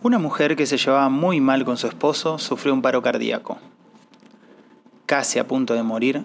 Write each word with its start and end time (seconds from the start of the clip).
Una 0.00 0.18
mujer 0.20 0.54
que 0.54 0.66
se 0.66 0.76
llevaba 0.76 1.08
muy 1.08 1.40
mal 1.40 1.64
con 1.64 1.76
su 1.76 1.88
esposo 1.88 2.38
sufrió 2.38 2.72
un 2.72 2.82
paro 2.82 3.02
cardíaco. 3.02 3.58
Casi 5.06 5.40
a 5.40 5.48
punto 5.48 5.74
de 5.74 5.82
morir, 5.82 6.24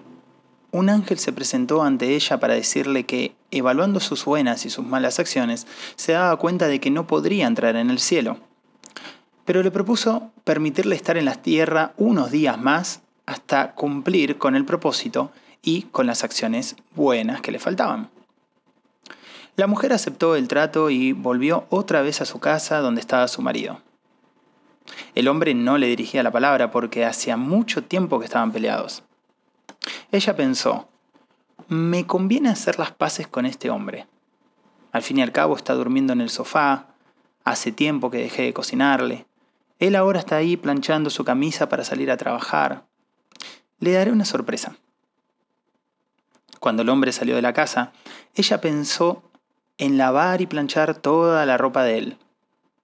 un 0.70 0.88
ángel 0.90 1.18
se 1.18 1.32
presentó 1.32 1.82
ante 1.82 2.14
ella 2.14 2.38
para 2.38 2.54
decirle 2.54 3.04
que, 3.04 3.34
evaluando 3.50 3.98
sus 3.98 4.24
buenas 4.24 4.64
y 4.64 4.70
sus 4.70 4.86
malas 4.86 5.18
acciones, 5.18 5.66
se 5.96 6.12
daba 6.12 6.36
cuenta 6.36 6.68
de 6.68 6.78
que 6.78 6.92
no 6.92 7.08
podría 7.08 7.48
entrar 7.48 7.74
en 7.74 7.90
el 7.90 7.98
cielo. 7.98 8.38
Pero 9.44 9.64
le 9.64 9.72
propuso 9.72 10.30
permitirle 10.44 10.94
estar 10.94 11.16
en 11.16 11.24
la 11.24 11.34
tierra 11.34 11.94
unos 11.96 12.30
días 12.30 12.60
más 12.60 13.00
hasta 13.26 13.72
cumplir 13.72 14.38
con 14.38 14.54
el 14.54 14.64
propósito 14.64 15.32
y 15.62 15.82
con 15.82 16.06
las 16.06 16.22
acciones 16.22 16.76
buenas 16.94 17.40
que 17.40 17.50
le 17.50 17.58
faltaban. 17.58 18.08
La 19.56 19.68
mujer 19.68 19.92
aceptó 19.92 20.34
el 20.34 20.48
trato 20.48 20.90
y 20.90 21.12
volvió 21.12 21.66
otra 21.70 22.02
vez 22.02 22.20
a 22.20 22.24
su 22.24 22.40
casa 22.40 22.80
donde 22.80 23.00
estaba 23.00 23.28
su 23.28 23.40
marido. 23.40 23.80
El 25.14 25.28
hombre 25.28 25.54
no 25.54 25.78
le 25.78 25.86
dirigía 25.86 26.24
la 26.24 26.32
palabra 26.32 26.72
porque 26.72 27.04
hacía 27.04 27.36
mucho 27.36 27.84
tiempo 27.84 28.18
que 28.18 28.24
estaban 28.24 28.50
peleados. 28.50 29.04
Ella 30.10 30.34
pensó, 30.34 30.88
me 31.68 32.04
conviene 32.04 32.48
hacer 32.48 32.80
las 32.80 32.90
paces 32.90 33.28
con 33.28 33.46
este 33.46 33.70
hombre. 33.70 34.08
Al 34.90 35.02
fin 35.02 35.18
y 35.18 35.22
al 35.22 35.32
cabo 35.32 35.56
está 35.56 35.74
durmiendo 35.74 36.12
en 36.12 36.20
el 36.20 36.30
sofá, 36.30 36.88
hace 37.44 37.70
tiempo 37.70 38.10
que 38.10 38.18
dejé 38.18 38.42
de 38.42 38.54
cocinarle. 38.54 39.26
Él 39.78 39.94
ahora 39.94 40.18
está 40.18 40.36
ahí 40.36 40.56
planchando 40.56 41.10
su 41.10 41.24
camisa 41.24 41.68
para 41.68 41.84
salir 41.84 42.10
a 42.10 42.16
trabajar. 42.16 42.86
Le 43.78 43.92
daré 43.92 44.10
una 44.10 44.24
sorpresa. 44.24 44.76
Cuando 46.58 46.82
el 46.82 46.88
hombre 46.88 47.12
salió 47.12 47.36
de 47.36 47.42
la 47.42 47.52
casa, 47.52 47.92
ella 48.34 48.60
pensó 48.60 49.22
en 49.78 49.98
lavar 49.98 50.40
y 50.40 50.46
planchar 50.46 50.94
toda 50.94 51.44
la 51.46 51.56
ropa 51.56 51.82
de 51.82 51.98
él. 51.98 52.18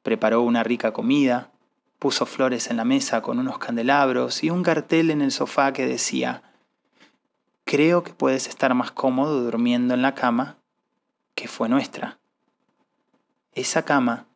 Preparó 0.03 0.43
una 0.43 0.63
rica 0.63 0.93
comida, 0.93 1.51
puso 1.99 2.27
flores 2.27 2.71
en 2.71 2.77
la 2.79 2.85
mesa 2.85 3.23
con 3.23 3.39
unos 3.39 3.59
candelabros 3.59 4.43
y 4.43 4.51
un 4.51 4.63
cartel 4.63 5.11
en 5.11 5.21
el 5.21 5.31
sofá 5.31 5.73
que 5.73 5.87
decía, 5.87 6.43
creo 7.65 8.03
que 8.03 8.15
puedes 8.15 8.49
estar 8.49 8.75
más 8.75 8.91
cómodo 8.91 9.43
durmiendo 9.43 9.95
en 9.95 10.03
la 10.03 10.15
cama 10.15 10.57
que 11.35 11.47
fue 11.47 11.69
nuestra. 11.69 12.19
Esa 13.53 13.85
cama 13.85 14.27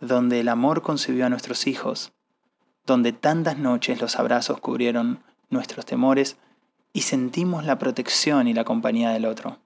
donde 0.00 0.40
el 0.40 0.48
amor 0.48 0.82
concibió 0.82 1.26
a 1.26 1.30
nuestros 1.30 1.66
hijos, 1.66 2.12
donde 2.84 3.12
tantas 3.12 3.58
noches 3.58 4.00
los 4.00 4.16
abrazos 4.16 4.60
cubrieron 4.60 5.22
nuestros 5.48 5.86
temores 5.86 6.36
y 6.92 7.02
sentimos 7.02 7.64
la 7.64 7.78
protección 7.78 8.46
y 8.46 8.54
la 8.54 8.64
compañía 8.64 9.10
del 9.10 9.26
otro. 9.26 9.58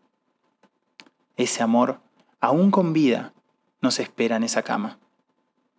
Ese 1.36 1.62
amor 1.62 2.00
aún 2.40 2.70
con 2.70 2.92
vida, 2.92 3.32
nos 3.80 3.98
espera 4.00 4.36
en 4.36 4.44
esa 4.44 4.62
cama. 4.62 4.98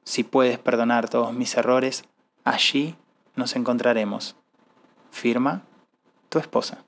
Si 0.03 0.23
puedes 0.23 0.57
perdonar 0.57 1.09
todos 1.09 1.33
mis 1.33 1.55
errores, 1.57 2.05
allí 2.43 2.95
nos 3.35 3.55
encontraremos. 3.55 4.35
Firma 5.11 5.63
tu 6.29 6.39
esposa. 6.39 6.83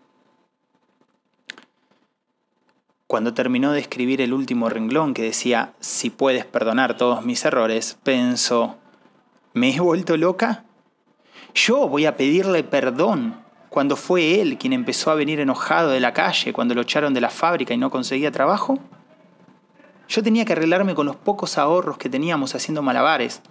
Cuando 3.08 3.34
terminó 3.34 3.74
de 3.74 3.80
escribir 3.80 4.22
el 4.22 4.34
último 4.34 4.70
renglón 4.70 5.14
que 5.14 5.22
decía, 5.22 5.74
si 5.80 6.10
puedes 6.10 6.46
perdonar 6.46 6.98
todos 6.98 7.24
mis 7.24 7.46
errores, 7.46 8.00
pensó, 8.04 8.78
¿me 9.54 9.76
he 9.76 9.80
vuelto 9.80 10.18
loca? 10.18 10.64
Yo 11.54 11.88
voy 11.88 12.08
a 12.08 12.18
pedirle 12.18 12.64
perdón 12.64 13.36
cuando 13.70 13.96
fue 13.96 14.42
él 14.42 14.58
quien 14.58 14.74
empezó 14.74 15.12
a 15.12 15.16
venir 15.16 15.40
enojado 15.40 15.90
de 15.92 16.00
la 16.00 16.14
calle 16.14 16.54
cuando 16.54 16.74
lo 16.74 16.82
echaron 16.82 17.14
de 17.14 17.22
la 17.22 17.30
fábrica 17.30 17.74
y 17.74 17.78
no 17.78 17.92
conseguía 17.92 18.32
trabajo. 18.32 18.80
Yo 20.08 20.24
tenía 20.24 20.46
que 20.46 20.54
arreglarme 20.54 20.96
con 20.96 21.06
los 21.06 21.16
pocos 21.16 21.58
ahorros 21.58 21.98
que 21.98 22.10
teníamos 22.10 22.56
haciendo 22.56 22.82
malabares 22.82 23.42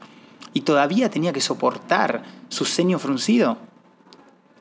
y 0.53 0.63
todavía 0.63 1.11
tenía 1.11 1.33
que 1.33 1.41
soportar 1.41 2.23
su 2.49 2.65
ceño 2.65 2.99
fruncido. 2.99 3.59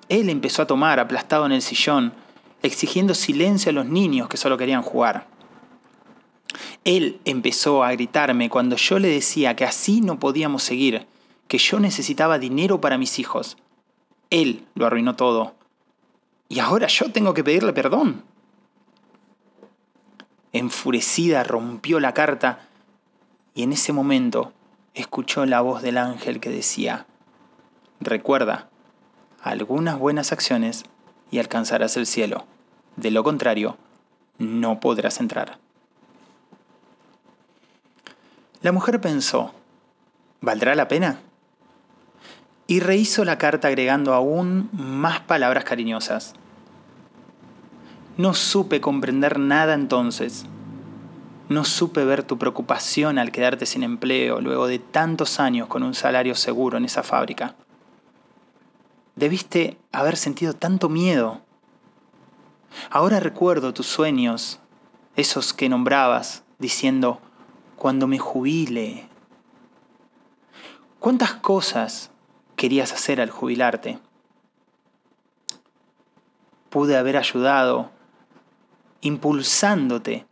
Él 0.10 0.30
empezó 0.30 0.62
a 0.62 0.68
tomar 0.68 1.00
aplastado 1.00 1.46
en 1.46 1.52
el 1.52 1.62
sillón, 1.62 2.14
exigiendo 2.64 3.14
silencio 3.14 3.70
a 3.70 3.74
los 3.74 3.86
niños 3.86 4.28
que 4.28 4.38
solo 4.38 4.58
querían 4.58 4.82
jugar. 4.82 5.28
Él 6.84 7.20
empezó 7.26 7.84
a 7.84 7.92
gritarme 7.92 8.50
cuando 8.50 8.76
yo 8.76 9.00
le 9.00 9.08
decía 9.08 9.56
que 9.56 9.66
así 9.66 10.02
no 10.02 10.20
podíamos 10.20 10.64
seguir, 10.64 11.06
que 11.48 11.58
yo 11.58 11.80
necesitaba 11.80 12.40
dinero 12.40 12.82
para 12.82 12.98
mis 12.98 13.20
hijos. 13.20 13.58
Él 14.30 14.66
lo 14.74 14.86
arruinó 14.86 15.16
todo. 15.16 15.54
Y 16.50 16.60
ahora 16.60 16.88
yo 16.88 17.12
tengo 17.12 17.34
que 17.34 17.44
pedirle 17.44 17.74
perdón. 17.74 18.24
Enfurecida 20.54 21.44
rompió 21.44 22.00
la 22.00 22.14
carta 22.14 22.60
y 23.56 23.64
en 23.64 23.74
ese 23.74 23.94
momento 23.94 24.54
escuchó 24.94 25.46
la 25.46 25.62
voz 25.62 25.82
del 25.82 25.98
ángel 25.98 26.40
que 26.40 26.50
decía, 26.50 27.06
recuerda, 28.00 28.70
algunas 29.42 29.98
buenas 29.98 30.32
acciones 30.32 30.84
y 31.32 31.40
alcanzarás 31.40 31.96
el 31.98 32.06
cielo. 32.06 32.46
De 32.98 33.12
lo 33.12 33.24
contrario, 33.24 33.78
no 34.38 34.80
podrás 34.80 35.20
entrar. 35.20 35.58
La 38.62 38.72
mujer 38.72 39.00
pensó, 39.02 39.54
¿valdrá 40.42 40.76
la 40.76 40.88
pena? 40.88 41.20
Y 42.68 42.80
rehizo 42.80 43.26
la 43.26 43.38
carta 43.38 43.70
agregando 43.70 44.14
aún 44.14 44.70
más 44.74 45.22
palabras 45.22 45.64
cariñosas. 45.64 46.36
No 48.22 48.36
supe 48.36 48.82
comprender 48.82 49.40
nada 49.40 49.74
entonces. 49.74 50.46
No 51.50 51.66
supe 51.66 52.06
ver 52.06 52.22
tu 52.22 52.38
preocupación 52.38 53.18
al 53.18 53.32
quedarte 53.32 53.66
sin 53.66 53.82
empleo 53.82 54.42
luego 54.42 54.68
de 54.68 54.78
tantos 54.78 55.40
años 55.40 55.68
con 55.68 55.82
un 55.82 55.96
salario 55.96 56.36
seguro 56.36 56.78
en 56.78 56.86
esa 56.86 57.02
fábrica. 57.02 57.56
Debiste 59.16 59.80
haber 59.92 60.18
sentido 60.18 60.54
tanto 60.54 60.88
miedo. 60.88 61.42
Ahora 62.92 63.20
recuerdo 63.20 63.74
tus 63.74 63.88
sueños, 63.88 64.60
esos 65.16 65.52
que 65.52 65.68
nombrabas, 65.68 66.44
diciendo, 66.60 67.20
cuando 67.76 68.06
me 68.06 68.20
jubile. 68.20 69.10
¿Cuántas 71.00 71.34
cosas 71.34 72.12
querías 72.56 72.94
hacer 72.94 73.20
al 73.20 73.32
jubilarte? 73.32 73.98
Pude 76.70 76.96
haber 76.98 77.18
ayudado 77.18 77.90
impulsándote 79.02 80.26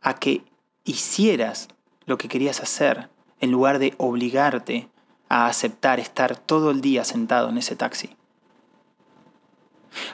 a 0.00 0.14
que 0.14 0.44
hicieras 0.84 1.68
lo 2.06 2.16
que 2.16 2.28
querías 2.28 2.60
hacer 2.60 3.10
en 3.40 3.50
lugar 3.50 3.78
de 3.78 3.94
obligarte 3.98 4.88
a 5.28 5.46
aceptar 5.46 6.00
estar 6.00 6.36
todo 6.36 6.70
el 6.70 6.80
día 6.80 7.04
sentado 7.04 7.50
en 7.50 7.58
ese 7.58 7.76
taxi. 7.76 8.10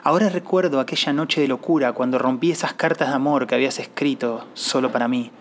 Ahora 0.03 0.29
recuerdo 0.29 0.79
aquella 0.79 1.13
noche 1.13 1.41
de 1.41 1.47
locura 1.47 1.93
cuando 1.93 2.17
rompí 2.17 2.51
esas 2.51 2.73
cartas 2.73 3.09
de 3.09 3.15
amor 3.15 3.47
que 3.47 3.55
habías 3.55 3.79
escrito 3.79 4.45
solo 4.53 4.91
para 4.91 5.07
mí 5.07 5.31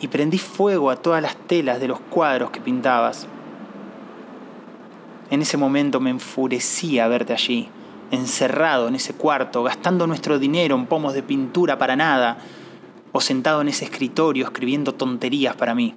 y 0.00 0.08
prendí 0.08 0.38
fuego 0.38 0.90
a 0.90 0.96
todas 0.96 1.22
las 1.22 1.36
telas 1.36 1.80
de 1.80 1.88
los 1.88 2.00
cuadros 2.00 2.50
que 2.50 2.60
pintabas. 2.60 3.26
En 5.30 5.42
ese 5.42 5.56
momento 5.56 6.00
me 6.00 6.10
enfurecía 6.10 7.08
verte 7.08 7.32
allí, 7.32 7.68
encerrado 8.10 8.88
en 8.88 8.94
ese 8.94 9.14
cuarto, 9.14 9.62
gastando 9.62 10.06
nuestro 10.06 10.38
dinero 10.38 10.74
en 10.76 10.86
pomos 10.86 11.14
de 11.14 11.22
pintura 11.22 11.78
para 11.78 11.96
nada, 11.96 12.38
o 13.12 13.20
sentado 13.20 13.60
en 13.60 13.68
ese 13.68 13.84
escritorio 13.84 14.44
escribiendo 14.44 14.94
tonterías 14.94 15.54
para 15.54 15.74
mí. 15.74 15.94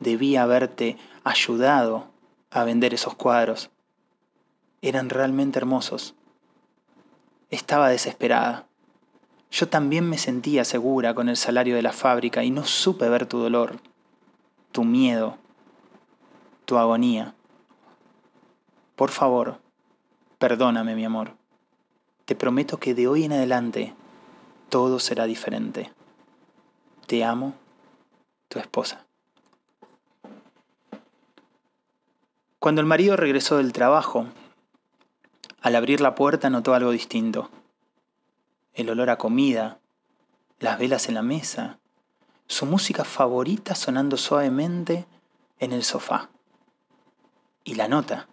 Debía 0.00 0.42
haberte 0.42 0.96
ayudado 1.24 2.08
a 2.50 2.64
vender 2.64 2.94
esos 2.94 3.14
cuadros. 3.14 3.70
Eran 4.82 5.08
realmente 5.08 5.58
hermosos. 5.58 6.14
Estaba 7.50 7.88
desesperada. 7.88 8.66
Yo 9.50 9.68
también 9.68 10.08
me 10.08 10.18
sentía 10.18 10.64
segura 10.64 11.14
con 11.14 11.28
el 11.28 11.36
salario 11.36 11.74
de 11.74 11.82
la 11.82 11.92
fábrica 11.92 12.44
y 12.44 12.50
no 12.50 12.64
supe 12.64 13.08
ver 13.08 13.26
tu 13.26 13.38
dolor, 13.38 13.80
tu 14.72 14.84
miedo, 14.84 15.38
tu 16.66 16.76
agonía. 16.76 17.34
Por 18.94 19.10
favor, 19.10 19.58
Perdóname, 20.38 20.94
mi 20.94 21.04
amor. 21.04 21.34
Te 22.24 22.36
prometo 22.36 22.78
que 22.78 22.94
de 22.94 23.08
hoy 23.08 23.24
en 23.24 23.32
adelante 23.32 23.92
todo 24.68 25.00
será 25.00 25.24
diferente. 25.24 25.92
Te 27.08 27.24
amo, 27.24 27.54
tu 28.46 28.60
esposa. 28.60 29.04
Cuando 32.60 32.80
el 32.80 32.86
marido 32.86 33.16
regresó 33.16 33.56
del 33.56 33.72
trabajo, 33.72 34.26
al 35.60 35.74
abrir 35.74 36.00
la 36.00 36.14
puerta 36.14 36.50
notó 36.50 36.72
algo 36.72 36.92
distinto. 36.92 37.50
El 38.74 38.90
olor 38.90 39.10
a 39.10 39.18
comida, 39.18 39.80
las 40.60 40.78
velas 40.78 41.08
en 41.08 41.14
la 41.14 41.22
mesa, 41.22 41.80
su 42.46 42.64
música 42.64 43.02
favorita 43.02 43.74
sonando 43.74 44.16
suavemente 44.16 45.04
en 45.58 45.72
el 45.72 45.82
sofá. 45.82 46.30
Y 47.64 47.74
la 47.74 47.88
nota 47.88 48.28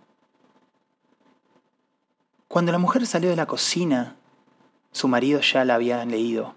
cuando 2.48 2.72
la 2.72 2.78
mujer 2.78 3.06
salió 3.08 3.30
de 3.30 3.36
la 3.36 3.48
cocina, 3.48 4.16
su 4.92 5.08
marido 5.08 5.42
ya 5.42 5.66
la 5.66 5.76
había 5.76 6.06
leído. 6.06 6.56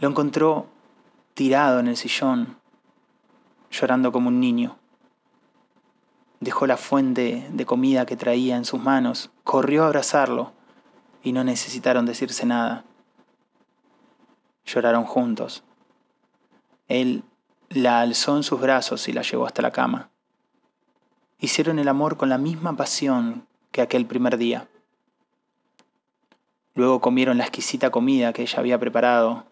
Lo 0.00 0.08
encontró 0.08 0.68
tirado 1.34 1.80
en 1.80 1.88
el 1.88 1.96
sillón, 1.96 2.58
llorando 3.70 4.12
como 4.12 4.28
un 4.28 4.40
niño. 4.40 4.78
Dejó 6.40 6.66
la 6.66 6.76
fuente 6.76 7.46
de 7.50 7.66
comida 7.66 8.06
que 8.06 8.16
traía 8.16 8.56
en 8.56 8.64
sus 8.64 8.80
manos, 8.80 9.30
corrió 9.42 9.84
a 9.84 9.86
abrazarlo 9.86 10.52
y 11.22 11.32
no 11.32 11.44
necesitaron 11.44 12.06
decirse 12.06 12.46
nada. 12.46 12.84
Lloraron 14.64 15.04
juntos. 15.04 15.64
Él 16.88 17.24
la 17.68 18.00
alzó 18.00 18.36
en 18.36 18.42
sus 18.44 18.60
brazos 18.60 19.08
y 19.08 19.12
la 19.12 19.22
llevó 19.22 19.46
hasta 19.46 19.62
la 19.62 19.72
cama. 19.72 20.10
Hicieron 21.38 21.78
el 21.78 21.88
amor 21.88 22.16
con 22.16 22.28
la 22.28 22.38
misma 22.38 22.76
pasión 22.76 23.46
que 23.76 23.82
aquel 23.82 24.06
primer 24.06 24.38
día. 24.38 24.68
Luego 26.74 27.02
comieron 27.02 27.36
la 27.36 27.44
exquisita 27.44 27.90
comida 27.90 28.32
que 28.32 28.40
ella 28.40 28.58
había 28.58 28.78
preparado. 28.78 29.44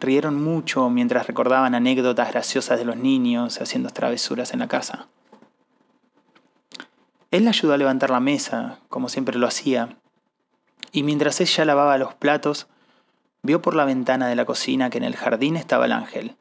Rieron 0.00 0.42
mucho 0.42 0.88
mientras 0.88 1.26
recordaban 1.26 1.74
anécdotas 1.74 2.30
graciosas 2.30 2.78
de 2.78 2.86
los 2.86 2.96
niños 2.96 3.60
haciendo 3.60 3.90
travesuras 3.90 4.54
en 4.54 4.60
la 4.60 4.68
casa. 4.68 5.08
Él 7.30 7.44
la 7.44 7.50
ayudó 7.50 7.74
a 7.74 7.76
levantar 7.76 8.08
la 8.08 8.20
mesa, 8.20 8.78
como 8.88 9.10
siempre 9.10 9.36
lo 9.36 9.46
hacía, 9.46 9.98
y 10.90 11.02
mientras 11.02 11.38
ella 11.42 11.66
lavaba 11.66 11.98
los 11.98 12.14
platos, 12.14 12.66
vio 13.42 13.60
por 13.60 13.74
la 13.74 13.84
ventana 13.84 14.26
de 14.26 14.36
la 14.36 14.46
cocina 14.46 14.88
que 14.88 14.96
en 14.96 15.04
el 15.04 15.16
jardín 15.16 15.56
estaba 15.56 15.84
el 15.84 15.92
ángel. 15.92 16.34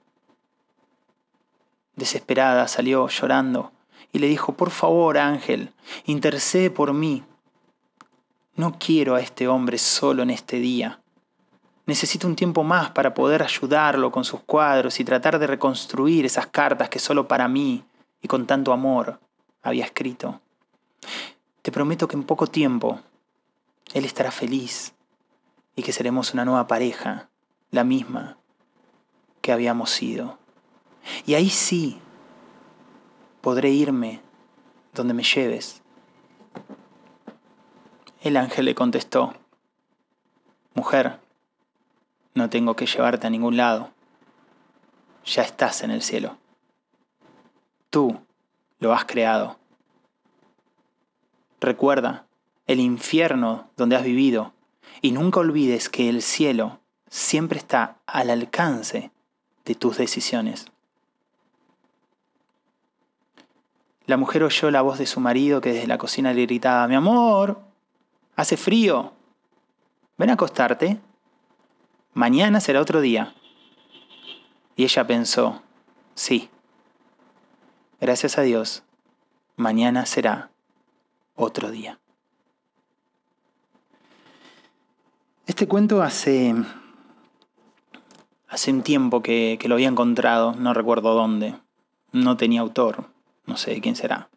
Desesperada 1.97 2.69
salió 2.69 3.09
llorando 3.09 3.73
y 4.15 4.19
le 4.19 4.27
dijo, 4.27 4.53
por 4.53 4.71
favor, 4.71 5.17
ángel, 5.17 5.73
intercede 6.05 6.69
por 6.69 6.93
mí. 6.93 7.25
No 8.55 8.79
quiero 8.79 9.15
a 9.15 9.19
este 9.19 9.49
hombre 9.49 9.77
solo 9.77 10.23
en 10.23 10.29
este 10.29 10.59
día. 10.59 11.01
Necesito 11.85 12.25
un 12.25 12.37
tiempo 12.37 12.63
más 12.63 12.91
para 12.91 13.13
poder 13.13 13.43
ayudarlo 13.43 14.13
con 14.13 14.23
sus 14.23 14.39
cuadros 14.39 15.01
y 15.01 15.03
tratar 15.03 15.37
de 15.37 15.47
reconstruir 15.47 16.25
esas 16.25 16.47
cartas 16.47 16.87
que 16.87 16.97
solo 16.97 17.27
para 17.27 17.49
mí 17.49 17.83
y 18.21 18.29
con 18.29 18.47
tanto 18.47 18.71
amor 18.71 19.19
había 19.61 19.83
escrito. 19.83 20.39
Te 21.61 21.73
prometo 21.73 22.07
que 22.07 22.15
en 22.15 22.23
poco 22.23 22.47
tiempo 22.47 23.01
él 23.93 24.05
estará 24.05 24.31
feliz 24.31 24.93
y 25.75 25.83
que 25.83 25.91
seremos 25.91 26.33
una 26.33 26.45
nueva 26.45 26.67
pareja, 26.67 27.27
la 27.69 27.83
misma 27.83 28.37
que 29.41 29.51
habíamos 29.51 29.89
sido. 29.89 30.37
Y 31.25 31.33
ahí 31.33 31.49
sí 31.49 31.99
podré 33.45 33.69
irme 33.69 34.21
donde 34.95 35.13
me 35.13 35.21
lleves. 35.21 35.83
El 38.21 38.37
ángel 38.37 38.65
le 38.65 38.73
contestó, 38.73 39.35
Mujer, 40.73 41.19
no 42.33 42.49
tengo 42.49 42.75
que 42.75 42.87
llevarte 42.87 43.27
a 43.27 43.29
ningún 43.29 43.55
lado. 43.55 43.91
Ya 45.25 45.43
estás 45.43 45.83
en 45.83 45.91
el 45.91 46.01
cielo. 46.01 46.39
Tú 47.91 48.19
lo 48.79 48.93
has 48.95 49.05
creado. 49.05 49.59
Recuerda 51.61 52.25
el 52.65 52.79
infierno 52.79 53.69
donde 53.77 53.95
has 53.95 54.03
vivido 54.03 54.55
y 55.03 55.11
nunca 55.11 55.41
olvides 55.41 55.87
que 55.89 56.09
el 56.09 56.23
cielo 56.23 56.79
siempre 57.11 57.59
está 57.59 57.99
al 58.07 58.31
alcance 58.31 59.11
de 59.65 59.75
tus 59.75 59.97
decisiones. 59.97 60.65
La 64.07 64.17
mujer 64.17 64.43
oyó 64.43 64.69
la 64.69 64.81
voz 64.81 64.99
de 64.99 65.07
su 65.07 65.19
marido 65.19 65.61
que 65.61 65.73
desde 65.73 65.87
la 65.87 65.97
cocina 65.97 66.33
le 66.33 66.45
gritaba, 66.45 66.87
mi 66.87 66.95
amor, 66.95 67.59
hace 68.35 68.55
frío, 68.55 69.13
ven 70.17 70.29
a 70.29 70.33
acostarte, 70.33 70.99
mañana 72.13 72.59
será 72.59 72.81
otro 72.81 73.01
día. 73.01 73.33
Y 74.75 74.83
ella 74.83 75.07
pensó, 75.07 75.63
sí, 76.13 76.49
gracias 77.99 78.37
a 78.37 78.43
Dios, 78.43 78.83
mañana 79.55 80.05
será 80.05 80.51
otro 81.35 81.71
día. 81.71 81.99
Este 85.47 85.67
cuento 85.67 86.03
hace, 86.03 86.53
hace 88.47 88.71
un 88.71 88.83
tiempo 88.83 89.23
que, 89.23 89.57
que 89.59 89.67
lo 89.67 89.75
había 89.75 89.87
encontrado, 89.87 90.53
no 90.53 90.73
recuerdo 90.75 91.15
dónde, 91.15 91.55
no 92.11 92.37
tenía 92.37 92.61
autor, 92.61 93.14
no 93.45 93.57
sé 93.57 93.79
quién 93.81 93.95
será. 93.95 94.29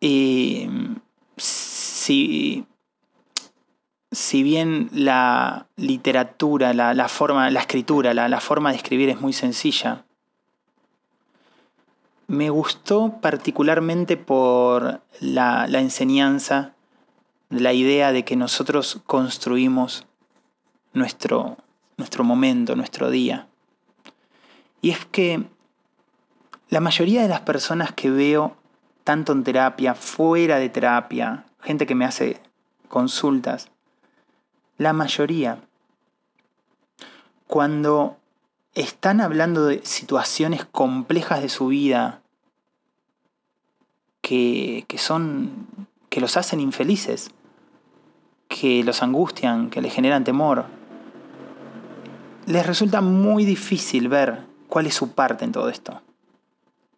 Y 0.00 0.68
si, 1.36 2.64
si 4.10 4.42
bien 4.42 4.88
la 4.92 5.66
literatura, 5.76 6.72
la, 6.72 7.08
forma, 7.08 7.50
la 7.50 7.60
escritura, 7.60 8.14
la, 8.14 8.40
forma 8.40 8.70
de 8.70 8.76
escribir 8.76 9.10
es 9.10 9.20
muy 9.20 9.32
sencilla, 9.32 10.04
me 12.26 12.48
gustó 12.48 13.20
particularmente 13.20 14.16
por 14.16 15.02
la, 15.20 15.66
la 15.66 15.80
enseñanza, 15.80 16.74
la 17.50 17.72
idea 17.72 18.12
de 18.12 18.24
que 18.24 18.36
nosotros 18.36 19.00
construimos 19.04 20.06
nuestro, 20.92 21.58
nuestro 21.96 22.24
momento, 22.24 22.76
nuestro 22.76 23.10
día. 23.10 23.48
Y 24.80 24.90
es 24.90 25.04
que 25.04 25.44
la 26.70 26.78
mayoría 26.78 27.22
de 27.22 27.28
las 27.28 27.40
personas 27.40 27.92
que 27.92 28.10
veo, 28.10 28.56
tanto 29.02 29.32
en 29.32 29.42
terapia, 29.42 29.94
fuera 29.94 30.58
de 30.58 30.68
terapia, 30.68 31.44
gente 31.60 31.84
que 31.84 31.96
me 31.96 32.04
hace 32.04 32.40
consultas, 32.88 33.68
la 34.78 34.92
mayoría, 34.92 35.58
cuando 37.48 38.16
están 38.74 39.20
hablando 39.20 39.66
de 39.66 39.84
situaciones 39.84 40.64
complejas 40.64 41.42
de 41.42 41.48
su 41.48 41.66
vida 41.66 42.22
que, 44.22 44.84
que 44.86 44.98
son 44.98 45.66
que 46.08 46.20
los 46.20 46.36
hacen 46.36 46.60
infelices, 46.60 47.30
que 48.48 48.84
los 48.84 49.02
angustian, 49.02 49.70
que 49.70 49.82
les 49.82 49.92
generan 49.92 50.22
temor, 50.22 50.66
les 52.46 52.66
resulta 52.66 53.00
muy 53.00 53.44
difícil 53.44 54.08
ver 54.08 54.44
cuál 54.68 54.86
es 54.86 54.94
su 54.94 55.12
parte 55.12 55.44
en 55.44 55.52
todo 55.52 55.68
esto 55.68 56.00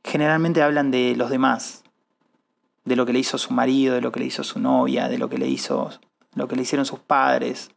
generalmente 0.04 0.62
hablan 0.62 0.90
de 0.90 1.14
los 1.16 1.30
demás, 1.30 1.84
de 2.84 2.96
lo 2.96 3.06
que 3.06 3.12
le 3.12 3.20
hizo 3.20 3.38
su 3.38 3.52
marido, 3.52 3.94
de 3.94 4.00
lo 4.00 4.12
que 4.12 4.20
le 4.20 4.26
hizo 4.26 4.42
su 4.44 4.58
novia, 4.58 5.08
de 5.08 5.18
lo 5.18 5.28
que 5.28 5.38
le 5.38 5.48
hizo, 5.48 5.90
lo 6.34 6.48
que 6.48 6.56
le 6.56 6.62
hicieron 6.62 6.86
sus 6.86 6.98
padres, 6.98 7.70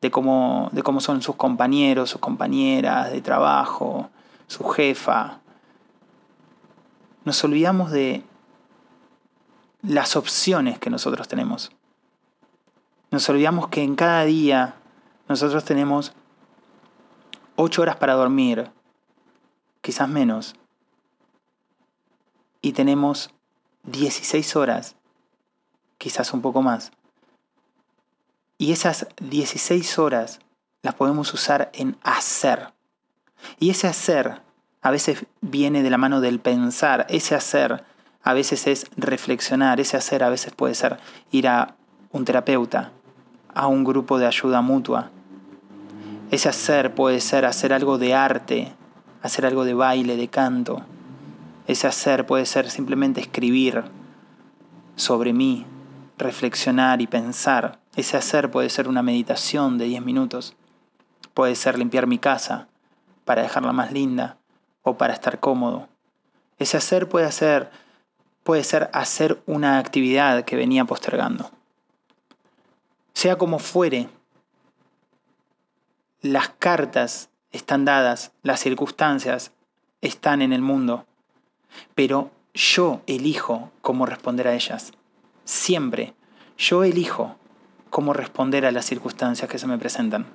de 0.00 0.10
cómo, 0.10 0.70
de 0.72 0.82
cómo 0.82 1.00
son 1.00 1.22
sus 1.22 1.36
compañeros, 1.36 2.10
sus 2.10 2.20
compañeras 2.20 3.12
de 3.12 3.20
trabajo, 3.20 4.10
su 4.46 4.64
jefa. 4.64 5.40
Nos 7.24 7.42
olvidamos 7.44 7.90
de 7.90 8.24
las 9.82 10.16
opciones 10.16 10.78
que 10.78 10.90
nosotros 10.90 11.28
tenemos. 11.28 11.70
Nos 13.10 13.28
olvidamos 13.28 13.68
que 13.68 13.82
en 13.82 13.94
cada 13.94 14.24
día 14.24 14.74
nosotros 15.28 15.64
tenemos 15.64 16.12
ocho 17.56 17.82
horas 17.82 17.96
para 17.96 18.14
dormir, 18.14 18.70
quizás 19.80 20.08
menos, 20.08 20.54
y 22.62 22.72
tenemos 22.72 23.30
16 23.84 24.56
horas, 24.56 24.96
quizás 25.98 26.32
un 26.32 26.42
poco 26.42 26.62
más. 26.62 26.92
Y 28.58 28.72
esas 28.72 29.06
16 29.20 29.98
horas 29.98 30.40
las 30.82 30.94
podemos 30.94 31.32
usar 31.32 31.70
en 31.72 31.96
hacer. 32.02 32.72
Y 33.58 33.70
ese 33.70 33.86
hacer 33.86 34.42
a 34.82 34.90
veces 34.90 35.26
viene 35.40 35.82
de 35.82 35.90
la 35.90 35.98
mano 35.98 36.20
del 36.20 36.40
pensar, 36.40 37.06
ese 37.08 37.34
hacer 37.34 37.84
a 38.22 38.34
veces 38.34 38.66
es 38.66 38.86
reflexionar, 38.96 39.80
ese 39.80 39.96
hacer 39.96 40.22
a 40.22 40.30
veces 40.30 40.52
puede 40.52 40.74
ser 40.74 40.98
ir 41.30 41.48
a 41.48 41.74
un 42.12 42.24
terapeuta, 42.24 42.92
a 43.54 43.66
un 43.66 43.84
grupo 43.84 44.18
de 44.18 44.26
ayuda 44.26 44.60
mutua. 44.60 45.10
Ese 46.30 46.48
hacer 46.48 46.94
puede 46.94 47.20
ser 47.20 47.44
hacer 47.44 47.72
algo 47.72 47.98
de 47.98 48.14
arte, 48.14 48.72
hacer 49.22 49.46
algo 49.46 49.64
de 49.64 49.74
baile, 49.74 50.16
de 50.16 50.28
canto, 50.28 50.84
ese 51.70 51.86
hacer 51.86 52.26
puede 52.26 52.46
ser 52.46 52.68
simplemente 52.68 53.20
escribir 53.20 53.84
sobre 54.96 55.32
mí, 55.32 55.64
reflexionar 56.18 57.00
y 57.00 57.06
pensar. 57.06 57.78
Ese 57.94 58.16
hacer 58.16 58.50
puede 58.50 58.70
ser 58.70 58.88
una 58.88 59.04
meditación 59.04 59.78
de 59.78 59.84
10 59.84 60.04
minutos. 60.04 60.56
Puede 61.32 61.54
ser 61.54 61.78
limpiar 61.78 62.08
mi 62.08 62.18
casa 62.18 62.66
para 63.24 63.42
dejarla 63.42 63.72
más 63.72 63.92
linda 63.92 64.36
o 64.82 64.98
para 64.98 65.12
estar 65.12 65.38
cómodo. 65.38 65.88
Ese 66.58 66.76
hacer 66.76 67.08
puede 67.08 67.30
ser, 67.30 67.70
puede 68.42 68.64
ser 68.64 68.90
hacer 68.92 69.40
una 69.46 69.78
actividad 69.78 70.44
que 70.44 70.56
venía 70.56 70.84
postergando. 70.84 71.52
Sea 73.14 73.38
como 73.38 73.60
fuere, 73.60 74.08
las 76.20 76.48
cartas 76.48 77.30
están 77.52 77.84
dadas, 77.84 78.32
las 78.42 78.58
circunstancias 78.58 79.52
están 80.00 80.42
en 80.42 80.52
el 80.52 80.62
mundo 80.62 81.06
pero 81.94 82.30
yo 82.54 83.02
elijo 83.06 83.70
cómo 83.82 84.06
responder 84.06 84.48
a 84.48 84.54
ellas. 84.54 84.92
Siempre. 85.44 86.14
Yo 86.58 86.84
elijo 86.84 87.36
cómo 87.90 88.12
responder 88.12 88.66
a 88.66 88.72
las 88.72 88.86
circunstancias 88.86 89.48
que 89.48 89.58
se 89.58 89.66
me 89.66 89.78
presentan. 89.78 90.26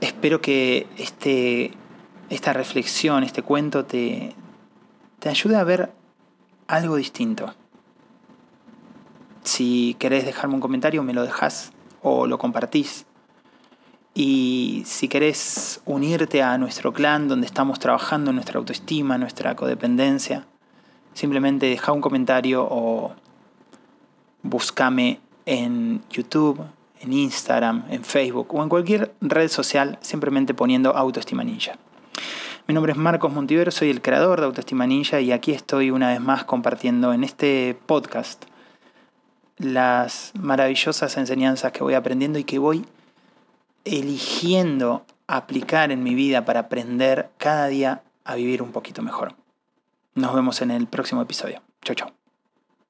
Espero 0.00 0.40
que 0.40 0.86
este, 0.96 1.72
esta 2.30 2.52
reflexión, 2.52 3.22
este 3.24 3.42
cuento, 3.42 3.84
te, 3.84 4.34
te 5.18 5.28
ayude 5.28 5.56
a 5.56 5.64
ver 5.64 5.92
algo 6.66 6.96
distinto. 6.96 7.54
Si 9.42 9.96
querés 9.98 10.24
dejarme 10.24 10.54
un 10.54 10.60
comentario, 10.60 11.02
me 11.02 11.12
lo 11.12 11.22
dejás 11.22 11.72
o 12.02 12.26
lo 12.26 12.38
compartís 12.38 13.06
y 14.14 14.82
si 14.86 15.08
querés 15.08 15.80
unirte 15.84 16.42
a 16.42 16.58
nuestro 16.58 16.92
clan 16.92 17.28
donde 17.28 17.46
estamos 17.46 17.78
trabajando 17.78 18.32
nuestra 18.32 18.58
autoestima, 18.58 19.18
nuestra 19.18 19.54
codependencia, 19.54 20.46
simplemente 21.14 21.66
deja 21.66 21.92
un 21.92 22.00
comentario 22.00 22.66
o 22.68 23.14
búscame 24.42 25.20
en 25.46 26.02
YouTube, 26.10 26.60
en 27.00 27.12
Instagram, 27.12 27.84
en 27.88 28.04
Facebook 28.04 28.54
o 28.54 28.62
en 28.62 28.68
cualquier 28.68 29.14
red 29.20 29.48
social 29.48 29.98
simplemente 30.00 30.54
poniendo 30.54 30.96
Autoestima 30.96 31.44
Ninja. 31.44 31.78
Mi 32.66 32.74
nombre 32.74 32.92
es 32.92 32.98
Marcos 32.98 33.32
Montivero, 33.32 33.70
soy 33.70 33.90
el 33.90 34.02
creador 34.02 34.40
de 34.40 34.46
Autoestima 34.46 34.86
Ninja 34.86 35.20
y 35.20 35.32
aquí 35.32 35.52
estoy 35.52 35.90
una 35.90 36.08
vez 36.08 36.20
más 36.20 36.44
compartiendo 36.44 37.12
en 37.12 37.24
este 37.24 37.76
podcast 37.86 38.44
las 39.56 40.32
maravillosas 40.38 41.16
enseñanzas 41.16 41.72
que 41.72 41.82
voy 41.82 41.94
aprendiendo 41.94 42.38
y 42.38 42.44
que 42.44 42.58
voy 42.58 42.84
eligiendo 43.84 45.06
aplicar 45.26 45.92
en 45.92 46.02
mi 46.02 46.14
vida 46.14 46.44
para 46.44 46.60
aprender 46.60 47.30
cada 47.38 47.66
día 47.68 48.02
a 48.24 48.34
vivir 48.34 48.62
un 48.62 48.72
poquito 48.72 49.02
mejor. 49.02 49.34
Nos 50.14 50.34
vemos 50.34 50.60
en 50.62 50.70
el 50.70 50.86
próximo 50.86 51.22
episodio. 51.22 51.62
Chau, 51.82 51.94
chau. 51.94 52.19